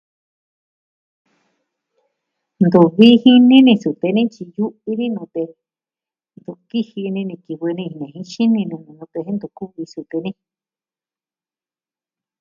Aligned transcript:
Ntu 2.65 2.81
vi 2.95 3.09
jini 3.21 3.57
ni 3.65 3.73
sute 3.81 4.07
ni 4.15 4.23
tyi 4.33 4.43
yu'vi 4.55 5.05
nute. 5.15 5.43
Ntu 6.37 6.51
kijini 6.67 7.21
ni 7.27 7.35
kivɨ 7.43 7.67
nini 7.77 8.05
jin 8.11 8.25
xini 8.31 8.61
nuu 8.69 8.91
nute 8.97 9.19
jen 9.25 9.35
ntu 9.37 9.47
kuvi 9.57 9.83
sute 9.93 10.17
ni. 10.23 10.31